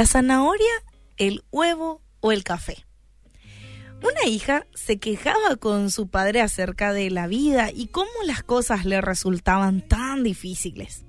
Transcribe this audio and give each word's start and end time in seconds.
¿La 0.00 0.06
zanahoria, 0.06 0.72
el 1.18 1.44
huevo 1.50 2.00
o 2.20 2.32
el 2.32 2.42
café? 2.42 2.86
Una 4.02 4.26
hija 4.26 4.66
se 4.72 4.98
quejaba 4.98 5.56
con 5.56 5.90
su 5.90 6.08
padre 6.08 6.40
acerca 6.40 6.94
de 6.94 7.10
la 7.10 7.26
vida 7.26 7.70
y 7.70 7.88
cómo 7.88 8.08
las 8.24 8.42
cosas 8.42 8.86
le 8.86 9.02
resultaban 9.02 9.86
tan 9.86 10.22
difíciles. 10.22 11.04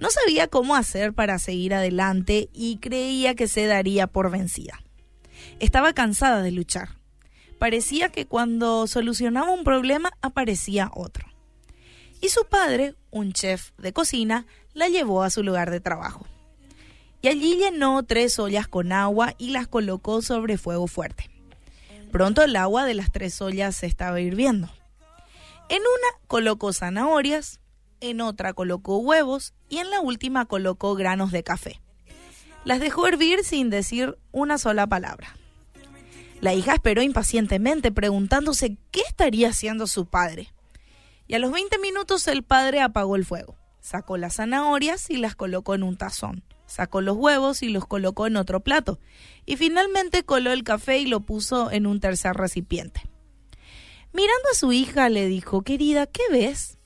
No 0.00 0.08
sabía 0.08 0.48
cómo 0.48 0.74
hacer 0.74 1.12
para 1.12 1.38
seguir 1.38 1.74
adelante 1.74 2.48
y 2.54 2.78
creía 2.78 3.34
que 3.34 3.46
se 3.46 3.66
daría 3.66 4.06
por 4.06 4.30
vencida. 4.30 4.82
Estaba 5.60 5.92
cansada 5.92 6.40
de 6.40 6.52
luchar. 6.52 6.96
Parecía 7.58 8.08
que 8.08 8.24
cuando 8.24 8.86
solucionaba 8.86 9.50
un 9.50 9.64
problema 9.64 10.14
aparecía 10.22 10.90
otro. 10.94 11.28
Y 12.22 12.30
su 12.30 12.46
padre, 12.46 12.94
un 13.10 13.34
chef 13.34 13.72
de 13.76 13.92
cocina, 13.92 14.46
la 14.72 14.88
llevó 14.88 15.22
a 15.22 15.28
su 15.28 15.42
lugar 15.42 15.70
de 15.70 15.80
trabajo 15.80 16.24
y 17.20 17.28
allí 17.28 17.56
llenó 17.56 18.02
tres 18.04 18.38
ollas 18.38 18.68
con 18.68 18.92
agua 18.92 19.34
y 19.38 19.50
las 19.50 19.66
colocó 19.66 20.22
sobre 20.22 20.58
fuego 20.58 20.86
fuerte. 20.86 21.30
Pronto 22.12 22.42
el 22.42 22.56
agua 22.56 22.84
de 22.84 22.94
las 22.94 23.12
tres 23.12 23.40
ollas 23.42 23.76
se 23.76 23.86
estaba 23.86 24.20
hirviendo. 24.20 24.70
En 25.68 25.82
una 25.82 26.26
colocó 26.26 26.72
zanahorias, 26.72 27.60
en 28.00 28.20
otra 28.20 28.54
colocó 28.54 28.98
huevos 28.98 29.54
y 29.68 29.78
en 29.78 29.90
la 29.90 30.00
última 30.00 30.46
colocó 30.46 30.94
granos 30.94 31.32
de 31.32 31.42
café. 31.42 31.80
Las 32.64 32.80
dejó 32.80 33.06
hervir 33.06 33.44
sin 33.44 33.70
decir 33.70 34.16
una 34.32 34.56
sola 34.58 34.86
palabra. 34.86 35.36
La 36.40 36.54
hija 36.54 36.74
esperó 36.74 37.02
impacientemente 37.02 37.90
preguntándose 37.90 38.78
qué 38.90 39.00
estaría 39.06 39.48
haciendo 39.48 39.86
su 39.86 40.06
padre. 40.06 40.52
Y 41.26 41.34
a 41.34 41.38
los 41.38 41.52
20 41.52 41.78
minutos 41.78 42.26
el 42.28 42.42
padre 42.42 42.80
apagó 42.80 43.16
el 43.16 43.24
fuego, 43.24 43.56
sacó 43.88 44.16
las 44.16 44.36
zanahorias 44.36 45.10
y 45.10 45.16
las 45.16 45.34
colocó 45.34 45.74
en 45.74 45.82
un 45.82 45.96
tazón 45.96 46.44
sacó 46.68 47.00
los 47.00 47.16
huevos 47.16 47.62
y 47.62 47.70
los 47.70 47.86
colocó 47.86 48.26
en 48.26 48.36
otro 48.36 48.60
plato, 48.60 49.00
y 49.46 49.56
finalmente 49.56 50.22
coló 50.22 50.52
el 50.52 50.62
café 50.62 50.98
y 50.98 51.06
lo 51.06 51.20
puso 51.20 51.72
en 51.72 51.86
un 51.86 51.98
tercer 51.98 52.34
recipiente. 52.34 53.02
Mirando 54.12 54.48
a 54.52 54.54
su 54.54 54.72
hija 54.72 55.08
le 55.08 55.26
dijo, 55.26 55.62
querida, 55.62 56.06
¿qué 56.06 56.22
ves? 56.30 56.78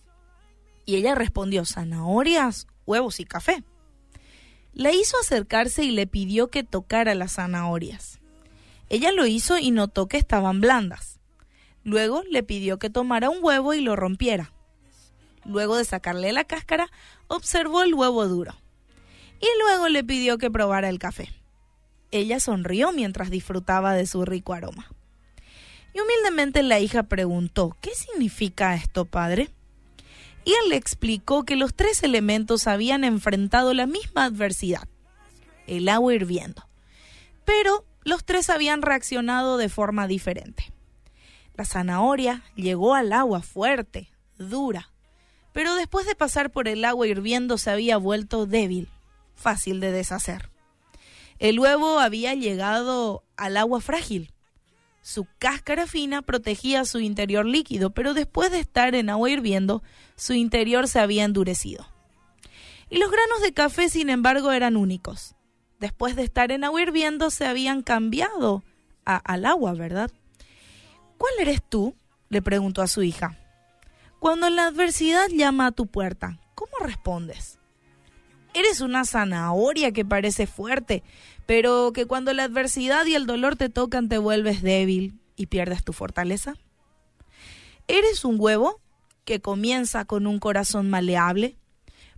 Y 0.86 0.96
ella 0.96 1.14
respondió, 1.14 1.64
zanahorias, 1.64 2.66
huevos 2.86 3.20
y 3.20 3.24
café. 3.24 3.64
La 4.72 4.92
hizo 4.92 5.16
acercarse 5.18 5.84
y 5.84 5.90
le 5.90 6.06
pidió 6.06 6.48
que 6.48 6.64
tocara 6.64 7.14
las 7.14 7.34
zanahorias. 7.34 8.20
Ella 8.88 9.12
lo 9.12 9.26
hizo 9.26 9.58
y 9.58 9.70
notó 9.70 10.06
que 10.06 10.16
estaban 10.16 10.60
blandas. 10.60 11.20
Luego 11.84 12.22
le 12.30 12.42
pidió 12.42 12.78
que 12.78 12.90
tomara 12.90 13.30
un 13.30 13.38
huevo 13.42 13.74
y 13.74 13.80
lo 13.80 13.96
rompiera. 13.96 14.52
Luego 15.44 15.76
de 15.76 15.84
sacarle 15.84 16.32
la 16.32 16.44
cáscara, 16.44 16.90
observó 17.28 17.82
el 17.82 17.94
huevo 17.94 18.26
duro 18.28 18.54
y 19.42 19.46
luego 19.60 19.88
le 19.88 20.04
pidió 20.04 20.38
que 20.38 20.50
probara 20.50 20.88
el 20.88 21.00
café. 21.00 21.28
Ella 22.12 22.38
sonrió 22.38 22.92
mientras 22.92 23.28
disfrutaba 23.28 23.92
de 23.94 24.06
su 24.06 24.24
rico 24.24 24.54
aroma. 24.54 24.88
Y 25.92 26.00
humildemente 26.00 26.62
la 26.62 26.78
hija 26.78 27.02
preguntó, 27.02 27.76
¿qué 27.80 27.90
significa 27.94 28.74
esto, 28.74 29.04
padre? 29.04 29.50
Y 30.44 30.52
él 30.52 30.70
le 30.70 30.76
explicó 30.76 31.44
que 31.44 31.56
los 31.56 31.74
tres 31.74 32.02
elementos 32.02 32.66
habían 32.66 33.04
enfrentado 33.04 33.74
la 33.74 33.86
misma 33.86 34.24
adversidad, 34.24 34.88
el 35.66 35.88
agua 35.88 36.14
hirviendo. 36.14 36.68
Pero 37.44 37.84
los 38.04 38.24
tres 38.24 38.48
habían 38.48 38.80
reaccionado 38.80 39.56
de 39.56 39.68
forma 39.68 40.06
diferente. 40.06 40.72
La 41.54 41.64
zanahoria 41.64 42.42
llegó 42.54 42.94
al 42.94 43.12
agua 43.12 43.42
fuerte, 43.42 44.10
dura, 44.38 44.91
pero 45.52 45.74
después 45.74 46.06
de 46.06 46.14
pasar 46.14 46.50
por 46.50 46.68
el 46.68 46.84
agua 46.84 47.06
hirviendo 47.06 47.58
se 47.58 47.70
había 47.70 47.96
vuelto 47.96 48.46
débil, 48.46 48.88
fácil 49.34 49.80
de 49.80 49.92
deshacer. 49.92 50.50
El 51.38 51.58
huevo 51.58 51.98
había 51.98 52.34
llegado 52.34 53.24
al 53.36 53.56
agua 53.56 53.80
frágil. 53.80 54.32
Su 55.02 55.26
cáscara 55.38 55.86
fina 55.86 56.22
protegía 56.22 56.84
su 56.84 57.00
interior 57.00 57.44
líquido, 57.44 57.90
pero 57.90 58.14
después 58.14 58.52
de 58.52 58.60
estar 58.60 58.94
en 58.94 59.10
agua 59.10 59.30
hirviendo, 59.30 59.82
su 60.14 60.34
interior 60.34 60.86
se 60.86 61.00
había 61.00 61.24
endurecido. 61.24 61.88
Y 62.88 62.98
los 62.98 63.10
granos 63.10 63.42
de 63.42 63.52
café, 63.52 63.88
sin 63.88 64.10
embargo, 64.10 64.52
eran 64.52 64.76
únicos. 64.76 65.34
Después 65.80 66.14
de 66.14 66.22
estar 66.22 66.52
en 66.52 66.62
agua 66.62 66.80
hirviendo, 66.80 67.30
se 67.30 67.46
habían 67.46 67.82
cambiado 67.82 68.62
al 69.04 69.44
agua, 69.44 69.72
¿verdad? 69.72 70.10
¿Cuál 71.18 71.32
eres 71.40 71.60
tú? 71.68 71.96
le 72.28 72.40
preguntó 72.40 72.82
a 72.82 72.86
su 72.86 73.02
hija. 73.02 73.41
Cuando 74.22 74.50
la 74.50 74.68
adversidad 74.68 75.26
llama 75.30 75.66
a 75.66 75.72
tu 75.72 75.88
puerta, 75.88 76.38
¿cómo 76.54 76.70
respondes? 76.80 77.58
Eres 78.54 78.80
una 78.80 79.04
zanahoria 79.04 79.90
que 79.90 80.04
parece 80.04 80.46
fuerte, 80.46 81.02
pero 81.44 81.92
que 81.92 82.06
cuando 82.06 82.32
la 82.32 82.44
adversidad 82.44 83.04
y 83.04 83.16
el 83.16 83.26
dolor 83.26 83.56
te 83.56 83.68
tocan 83.68 84.08
te 84.08 84.18
vuelves 84.18 84.62
débil 84.62 85.18
y 85.34 85.46
pierdes 85.46 85.82
tu 85.82 85.92
fortaleza. 85.92 86.54
Eres 87.88 88.24
un 88.24 88.36
huevo 88.38 88.80
que 89.24 89.40
comienza 89.40 90.04
con 90.04 90.28
un 90.28 90.38
corazón 90.38 90.88
maleable. 90.88 91.56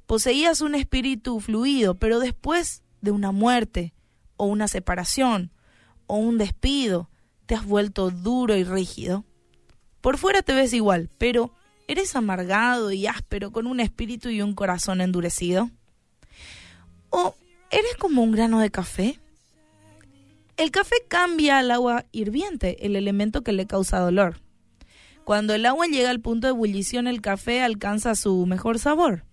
Poseías 0.05 0.61
un 0.61 0.75
espíritu 0.75 1.41
fluido, 1.41 1.95
pero 1.95 2.21
después 2.21 2.83
de 3.01 3.13
una 3.13 3.33
muerte 3.33 3.95
o 4.37 4.45
una 4.45 4.69
separación 4.69 5.53
o 6.07 6.19
un 6.19 6.37
despido, 6.37 7.09
te 7.47 7.55
has 7.55 7.65
vuelto 7.65 8.11
duro 8.11 8.57
y 8.57 8.65
rígido. 8.65 9.25
Por 10.03 10.19
fuera 10.19 10.43
te 10.43 10.53
ves 10.53 10.75
igual, 10.75 11.09
pero 11.17 11.55
eres 11.89 12.17
amargado 12.17 12.93
y 12.93 13.07
áspero 13.07 13.53
con 13.53 13.67
un 13.67 13.81
espíritu 13.81 14.29
y 14.29 14.43
un 14.43 14.55
corazón 14.55 15.01
endurecido. 15.01 15.71
¿O 17.11 17.35
eres 17.71 17.97
como 17.99 18.23
un 18.23 18.33
grano 18.33 18.61
de 18.61 18.71
café? 18.71 19.21
El 20.57 20.71
café 20.71 20.97
cambia 21.09 21.59
al 21.59 21.71
agua 21.71 22.07
hirviente, 22.13 22.87
el 22.87 22.97
elemento 22.97 23.43
que 23.43 23.53
le 23.53 23.67
causa 23.67 23.99
dolor. 23.99 24.41
Cuando 25.25 25.55
el 25.55 25.67
agua 25.67 25.87
llega 25.87 26.11
al 26.11 26.21
punto 26.21 26.47
de 26.47 26.53
ebullición, 26.53 27.07
el 27.07 27.21
café 27.21 27.63
alcanza 27.63 28.15
su 28.15 28.45
mejor 28.47 28.79
sabor. 28.79 29.25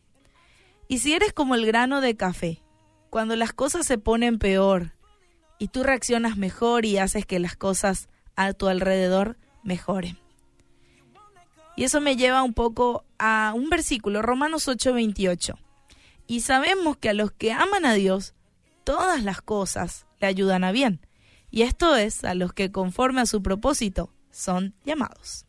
Y 0.87 0.99
si 0.99 1.13
eres 1.13 1.33
como 1.33 1.55
el 1.55 1.65
grano 1.65 2.01
de 2.01 2.15
café, 2.15 2.63
cuando 3.09 3.35
las 3.35 3.53
cosas 3.53 3.85
se 3.85 3.97
ponen 3.97 4.39
peor 4.39 4.93
y 5.59 5.67
tú 5.67 5.83
reaccionas 5.83 6.37
mejor 6.37 6.85
y 6.85 6.97
haces 6.97 7.25
que 7.25 7.39
las 7.39 7.55
cosas 7.55 8.09
a 8.35 8.53
tu 8.53 8.67
alrededor 8.67 9.37
mejoren. 9.63 10.20
Y 11.75 11.83
eso 11.83 12.01
me 12.01 12.15
lleva 12.15 12.43
un 12.43 12.53
poco 12.53 13.05
a 13.17 13.53
un 13.55 13.69
versículo, 13.69 14.21
Romanos 14.21 14.67
8:28. 14.67 15.57
Y 16.27 16.41
sabemos 16.41 16.97
que 16.97 17.09
a 17.09 17.13
los 17.13 17.31
que 17.31 17.51
aman 17.51 17.85
a 17.85 17.93
Dios, 17.93 18.33
todas 18.83 19.23
las 19.23 19.41
cosas 19.41 20.05
le 20.19 20.27
ayudan 20.27 20.63
a 20.63 20.71
bien. 20.71 21.05
Y 21.49 21.63
esto 21.63 21.95
es 21.95 22.23
a 22.23 22.33
los 22.33 22.53
que 22.53 22.71
conforme 22.71 23.21
a 23.21 23.25
su 23.25 23.43
propósito 23.43 24.13
son 24.31 24.73
llamados. 24.85 25.45